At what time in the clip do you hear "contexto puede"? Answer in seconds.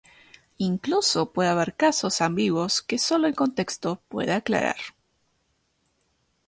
3.35-4.33